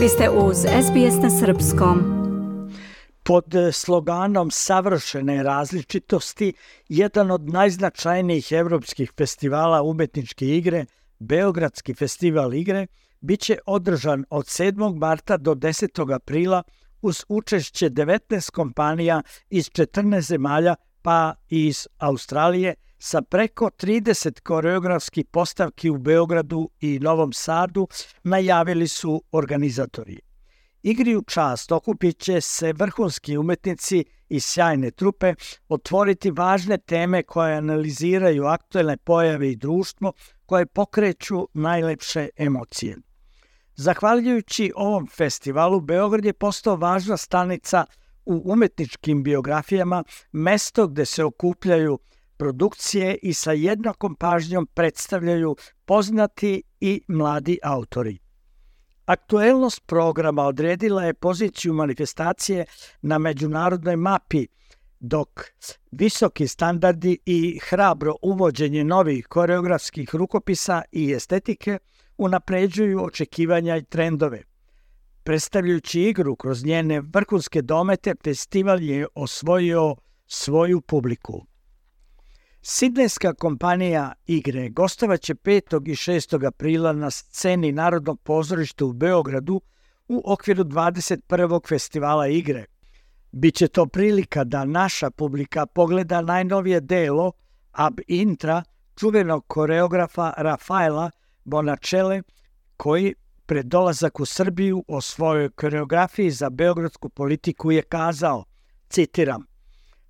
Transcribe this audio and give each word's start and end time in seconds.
Vi 0.00 0.08
ste 0.08 0.30
uz 0.30 0.56
SBS 0.56 1.22
na 1.22 1.30
Srpskom. 1.30 1.98
Pod 3.22 3.44
sloganom 3.72 4.50
savršene 4.50 5.42
različitosti, 5.42 6.52
jedan 6.88 7.30
od 7.30 7.48
najznačajnijih 7.48 8.52
evropskih 8.52 9.12
festivala 9.16 9.82
umetničke 9.82 10.46
igre, 10.46 10.84
Beogradski 11.18 11.94
festival 11.94 12.54
igre, 12.54 12.86
biće 13.20 13.58
održan 13.66 14.24
od 14.30 14.44
7. 14.44 14.98
marta 14.98 15.36
do 15.36 15.54
10. 15.54 16.14
aprila 16.14 16.62
uz 17.02 17.24
učešće 17.28 17.90
19 17.90 18.50
kompanija 18.50 19.22
iz 19.50 19.70
14 19.70 20.20
zemalja 20.20 20.74
pa 21.02 21.34
iz 21.48 21.86
Australije 21.98 22.74
sa 22.98 23.22
preko 23.22 23.70
30 23.78 24.40
koreografskih 24.40 25.24
postavki 25.26 25.90
u 25.90 25.98
Beogradu 25.98 26.70
i 26.80 26.98
Novom 26.98 27.32
Sadu 27.32 27.88
najavili 28.22 28.88
su 28.88 29.22
organizatori. 29.32 30.20
Igri 30.82 31.16
u 31.16 31.22
čast 31.22 31.72
okupit 31.72 32.18
će 32.18 32.40
se 32.40 32.72
vrhunski 32.72 33.36
umetnici 33.36 34.04
i 34.28 34.40
sjajne 34.40 34.90
trupe, 34.90 35.34
otvoriti 35.68 36.30
važne 36.30 36.78
teme 36.78 37.22
koje 37.22 37.56
analiziraju 37.56 38.44
aktuelne 38.44 38.96
pojave 38.96 39.50
i 39.50 39.56
društvo 39.56 40.12
koje 40.46 40.66
pokreću 40.66 41.48
najlepše 41.54 42.28
emocije. 42.36 42.96
Zahvaljujući 43.76 44.72
ovom 44.76 45.06
festivalu, 45.06 45.80
Beograd 45.80 46.24
je 46.24 46.32
postao 46.32 46.76
važna 46.76 47.16
stanica 47.16 47.84
u 48.30 48.42
umetničkim 48.44 49.22
biografijama, 49.22 50.04
mesto 50.32 50.86
gde 50.86 51.04
se 51.04 51.24
okupljaju 51.24 51.98
produkcije 52.36 53.18
i 53.22 53.34
sa 53.34 53.52
jednakom 53.52 54.14
pažnjom 54.14 54.66
predstavljaju 54.74 55.56
poznati 55.84 56.62
i 56.80 57.02
mladi 57.08 57.58
autori. 57.62 58.18
Aktuelnost 59.04 59.86
programa 59.86 60.42
odredila 60.42 61.04
je 61.04 61.14
poziciju 61.14 61.74
manifestacije 61.74 62.64
na 63.02 63.18
međunarodnoj 63.18 63.96
mapi, 63.96 64.46
dok 65.00 65.28
visoki 65.90 66.48
standardi 66.48 67.18
i 67.26 67.58
hrabro 67.62 68.14
uvođenje 68.22 68.84
novih 68.84 69.26
koreografskih 69.26 70.14
rukopisa 70.14 70.82
i 70.92 71.12
estetike 71.12 71.78
unapređuju 72.18 73.04
očekivanja 73.04 73.76
i 73.76 73.84
trendove. 73.84 74.49
Predstavljajući 75.22 76.00
igru 76.00 76.36
kroz 76.36 76.64
njene 76.64 77.00
vrhunske 77.00 77.62
domete, 77.62 78.14
festival 78.24 78.82
je 78.82 79.06
osvojio 79.14 79.96
svoju 80.26 80.80
publiku. 80.80 81.46
Sidnejska 82.62 83.34
kompanija 83.34 84.12
igre 84.26 84.68
gostovaće 84.68 85.34
5. 85.34 85.88
i 85.88 85.94
6. 85.94 86.46
aprila 86.46 86.92
na 86.92 87.10
sceni 87.10 87.72
Narodnog 87.72 88.20
pozorišta 88.20 88.84
u 88.84 88.92
Beogradu 88.92 89.60
u 90.08 90.22
okviru 90.32 90.64
21. 90.64 91.68
festivala 91.68 92.28
igre. 92.28 92.64
Biće 93.32 93.68
to 93.68 93.86
prilika 93.86 94.44
da 94.44 94.64
naša 94.64 95.10
publika 95.10 95.66
pogleda 95.66 96.20
najnovije 96.20 96.80
delo 96.80 97.32
Ab 97.72 98.00
Intra 98.06 98.62
čuvenog 98.96 99.46
koreografa 99.46 100.32
Rafaela 100.36 101.10
Bonacele 101.44 102.22
koji 102.76 103.14
pred 103.50 103.66
dolazak 103.66 104.20
u 104.20 104.24
Srbiju 104.24 104.84
o 104.88 105.00
svojoj 105.00 105.50
koreografiji 105.50 106.30
za 106.30 106.50
beogradsku 106.50 107.08
politiku 107.08 107.70
je 107.72 107.82
kazao, 107.82 108.44
citiram, 108.88 109.46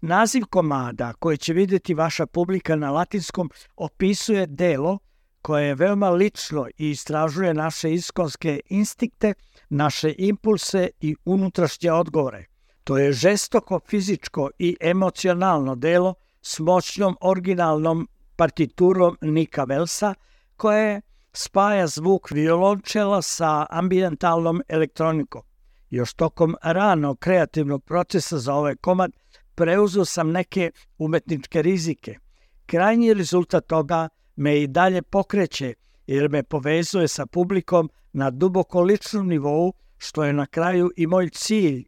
Naziv 0.00 0.44
komada 0.50 1.12
koji 1.12 1.38
će 1.38 1.52
videti 1.52 1.94
vaša 1.94 2.26
publika 2.26 2.76
na 2.76 2.90
latinskom 2.90 3.50
opisuje 3.76 4.46
delo 4.46 4.98
koje 5.42 5.66
je 5.66 5.74
veoma 5.74 6.10
lično 6.10 6.66
i 6.78 6.90
istražuje 6.90 7.54
naše 7.54 7.92
iskonske 7.92 8.60
instinkte, 8.66 9.34
naše 9.68 10.14
impulse 10.18 10.88
i 11.00 11.16
unutrašnje 11.24 11.92
odgovore. 11.92 12.44
To 12.84 12.98
je 12.98 13.12
žestoko 13.12 13.80
fizičko 13.86 14.50
i 14.58 14.76
emocionalno 14.80 15.74
delo 15.74 16.14
s 16.42 16.58
moćnom 16.58 17.16
originalnom 17.20 18.08
partiturom 18.36 19.16
Nika 19.20 19.64
Velsa, 19.64 20.14
koje 20.56 21.00
spaja 21.32 21.86
zvuk 21.86 22.30
violončela 22.30 23.22
sa 23.22 23.66
ambientalnom 23.70 24.62
elektronikom. 24.68 25.42
Još 25.90 26.14
tokom 26.14 26.56
rano 26.62 27.14
kreativnog 27.14 27.84
procesa 27.84 28.38
za 28.38 28.54
ovaj 28.54 28.76
komad 28.76 29.12
preuzeo 29.54 30.04
sam 30.04 30.30
neke 30.30 30.70
umetničke 30.98 31.62
rizike. 31.62 32.18
Krajnji 32.66 33.14
rezultat 33.14 33.66
toga 33.66 34.08
me 34.36 34.62
i 34.62 34.66
dalje 34.66 35.02
pokreće 35.02 35.74
jer 36.06 36.28
me 36.28 36.42
povezuje 36.42 37.08
sa 37.08 37.26
publikom 37.26 37.90
na 38.12 38.30
duboko 38.30 38.80
ličnom 38.80 39.28
nivou, 39.28 39.72
što 39.98 40.24
je 40.24 40.32
na 40.32 40.46
kraju 40.46 40.90
i 40.96 41.06
moj 41.06 41.28
cilj 41.28 41.84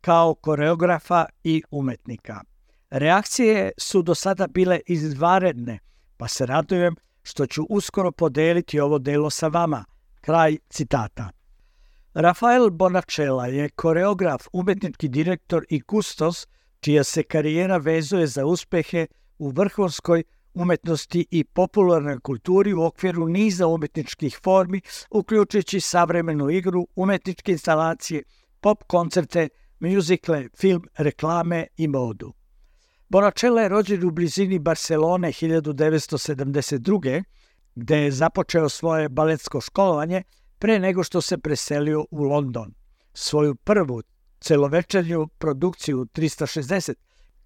kao 0.00 0.34
koreografa 0.34 1.26
i 1.44 1.62
umetnika. 1.70 2.40
Reakcije 2.90 3.70
su 3.78 4.02
do 4.02 4.14
sada 4.14 4.46
bile 4.46 4.80
izvaredne, 4.86 5.78
pa 6.16 6.28
se 6.28 6.46
radujem 6.46 6.96
što 7.24 7.46
ću 7.46 7.66
uskoro 7.70 8.12
podeliti 8.12 8.80
ovo 8.80 8.98
delo 8.98 9.30
sa 9.30 9.48
vama. 9.48 9.84
Kraj 10.20 10.58
citata. 10.70 11.30
Rafael 12.14 12.70
Bonacella 12.70 13.46
je 13.46 13.68
koreograf, 13.68 14.46
umetnički 14.52 15.08
direktor 15.08 15.64
i 15.68 15.80
kustos 15.80 16.46
čija 16.80 17.04
se 17.04 17.22
karijera 17.22 17.76
vezuje 17.76 18.26
za 18.26 18.44
uspehe 18.46 19.06
u 19.38 19.50
vrhunskoj 19.50 20.22
umetnosti 20.54 21.26
i 21.30 21.44
popularnoj 21.44 22.20
kulturi 22.20 22.74
u 22.74 22.82
okviru 22.82 23.28
niza 23.28 23.66
umetničkih 23.66 24.38
formi, 24.42 24.80
uključujući 25.10 25.80
savremenu 25.80 26.50
igru, 26.50 26.86
umetničke 26.96 27.52
instalacije, 27.52 28.22
pop 28.60 28.84
koncerte, 28.86 29.48
mjuzikle, 29.80 30.48
film, 30.58 30.84
reklame 30.98 31.66
i 31.76 31.88
modu. 31.88 32.32
Bonacella 33.08 33.62
je 33.62 33.68
rođen 33.68 34.04
u 34.04 34.10
blizini 34.10 34.58
Barcelone 34.58 35.28
1972. 35.28 37.22
gde 37.74 37.98
je 37.98 38.10
započeo 38.10 38.68
svoje 38.68 39.08
baletsko 39.08 39.60
školovanje 39.60 40.22
pre 40.58 40.78
nego 40.78 41.04
što 41.04 41.20
se 41.20 41.38
preselio 41.38 42.06
u 42.10 42.22
London. 42.22 42.74
Svoju 43.14 43.54
prvu 43.54 44.02
celovečernju 44.40 45.26
produkciju 45.38 46.06
360, 46.14 46.94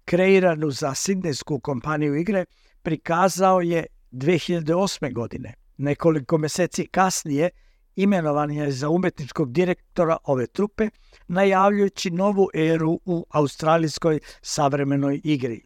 kreiranu 0.05 0.71
za 0.71 0.93
Sidnejsku 0.93 1.59
kompaniju 1.59 2.15
igre, 2.15 2.45
prikazao 2.81 3.61
je 3.61 3.85
2008. 4.11 5.13
godine. 5.13 5.53
Nekoliko 5.77 6.37
meseci 6.37 6.87
kasnije 6.87 7.49
imenovan 7.95 8.51
je 8.51 8.71
za 8.71 8.89
umetničkog 8.89 9.51
direktora 9.51 10.17
ove 10.23 10.47
trupe, 10.47 10.89
najavljujući 11.27 12.11
novu 12.11 12.49
eru 12.53 12.99
u 13.05 13.25
australijskoj 13.29 14.19
savremenoj 14.41 15.21
igri. 15.23 15.65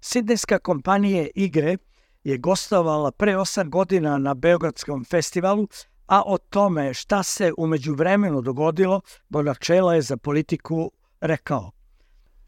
Sidnejska 0.00 0.58
kompanija 0.58 1.26
igre 1.34 1.76
je 2.24 2.38
gostovala 2.38 3.10
pre 3.10 3.36
8 3.36 3.68
godina 3.68 4.18
na 4.18 4.34
Beogradskom 4.34 5.04
festivalu, 5.04 5.68
a 6.06 6.22
o 6.26 6.38
tome 6.38 6.94
šta 6.94 7.22
se 7.22 7.52
umeđu 7.58 7.94
vremenu 7.94 8.40
dogodilo, 8.42 9.00
Bonačela 9.28 9.94
je 9.94 10.02
za 10.02 10.16
politiku 10.16 10.90
rekao. 11.20 11.70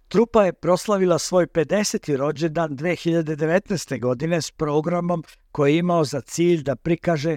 Trupa 0.09 0.45
je 0.45 0.53
proslavila 0.53 1.19
svoj 1.19 1.47
50. 1.47 2.17
rođendan 2.17 2.77
2019. 2.77 4.01
godine 4.01 4.43
s 4.43 4.51
programom 4.51 5.25
koji 5.53 5.73
je 5.73 5.79
imao 5.79 6.05
za 6.05 6.21
cilj 6.21 6.63
da 6.63 6.77
prikaže 6.77 7.37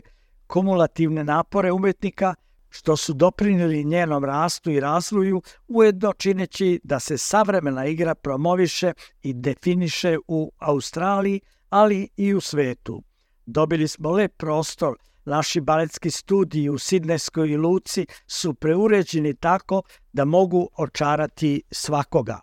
kumulativne 0.52 1.24
napore 1.24 1.72
umetnika 1.72 2.36
što 2.70 2.98
su 2.98 3.14
doprinili 3.14 3.84
njenom 3.84 4.26
rastu 4.26 4.72
i 4.72 4.80
razvoju, 4.80 5.42
ujedno 5.68 6.14
čineći 6.14 6.80
da 6.84 7.00
se 7.00 7.18
savremena 7.18 7.86
igra 7.86 8.16
promoviše 8.16 8.94
i 9.22 9.34
definiše 9.34 10.18
u 10.28 10.52
Australiji, 10.58 11.42
ali 11.70 12.10
i 12.18 12.34
u 12.34 12.42
svetu. 12.42 13.04
Dobili 13.46 13.88
smo 13.88 14.12
lep 14.12 14.38
prostor 14.38 14.98
Naši 15.26 15.62
baletski 15.62 16.12
studiji 16.12 16.70
u 16.70 16.78
Sidneskoj 16.78 17.58
luci 17.58 18.06
su 18.28 18.54
preuređeni 18.54 19.36
tako 19.36 19.82
da 20.14 20.26
mogu 20.26 20.70
očarati 20.78 21.64
svakoga. 21.72 22.40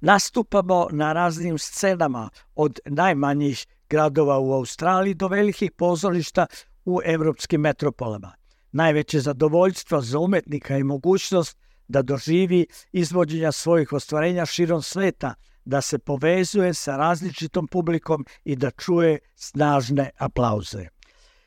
Nastupamo 0.00 0.88
na 0.92 1.12
raznim 1.12 1.58
scenama 1.58 2.30
od 2.54 2.78
najmanjih 2.86 3.66
gradova 3.90 4.38
u 4.38 4.52
Australiji 4.52 5.14
do 5.14 5.28
velikih 5.28 5.72
pozorišta 5.72 6.46
u 6.88 7.00
evropskim 7.04 7.60
metropolama. 7.60 8.32
Najveće 8.72 9.20
zadovoljstvo 9.20 10.00
za 10.00 10.18
umetnika 10.18 10.74
je 10.74 10.84
mogućnost 10.84 11.58
da 11.88 12.02
doživi 12.02 12.66
izvođenja 12.92 13.52
svojih 13.52 13.92
ostvarenja 13.92 14.46
širom 14.46 14.82
sveta, 14.82 15.34
da 15.64 15.80
se 15.80 15.98
povezuje 15.98 16.74
sa 16.74 16.96
različitom 16.96 17.66
publikom 17.66 18.26
i 18.44 18.56
da 18.56 18.70
čuje 18.70 19.18
snažne 19.34 20.10
aplauze. 20.18 20.86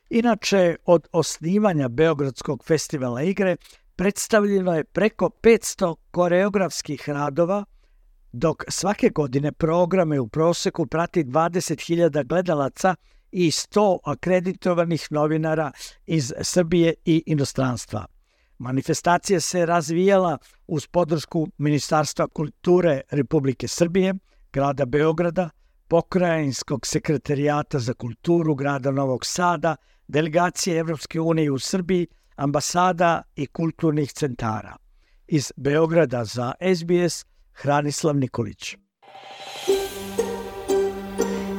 Inače, 0.09 0.75
od 0.85 1.07
osnivanja 1.11 1.87
Beogradskog 1.87 2.63
festivala 2.65 3.21
igre 3.21 3.55
predstavljeno 3.95 4.75
je 4.75 4.83
preko 4.83 5.29
500 5.43 5.95
koreografskih 6.11 7.09
radova, 7.09 7.65
dok 8.31 8.63
svake 8.67 9.09
godine 9.09 9.51
programe 9.51 10.19
u 10.19 10.27
proseku 10.27 10.85
prati 10.85 11.23
20.000 11.23 12.27
gledalaca 12.27 12.95
i 13.31 13.51
100 13.51 13.97
akreditovanih 14.03 15.07
novinara 15.11 15.71
iz 16.05 16.33
Srbije 16.41 16.93
i 17.05 17.23
inostranstva. 17.25 18.05
Manifestacija 18.57 19.39
se 19.39 19.65
razvijala 19.65 20.37
uz 20.67 20.87
podršku 20.87 21.47
Ministarstva 21.57 22.27
kulture 22.27 23.01
Republike 23.11 23.67
Srbije, 23.67 24.13
grada 24.53 24.85
Beograda, 24.85 25.49
pokrajinskog 25.87 26.87
sekretarijata 26.87 27.79
za 27.79 27.93
kulturu 27.93 28.55
grada 28.55 28.91
Novog 28.91 29.25
Sada, 29.25 29.75
delegacije 30.07 30.77
Evropske 30.77 31.19
unije 31.19 31.51
u 31.51 31.59
Srbiji, 31.59 32.07
ambasada 32.35 33.21
i 33.35 33.47
kulturnih 33.47 34.11
centara. 34.11 34.75
Iz 35.27 35.51
Beograda 35.57 36.25
za 36.25 36.53
SBS 36.75 37.25
Hranislav 37.53 38.15
Nikolić. 38.15 38.75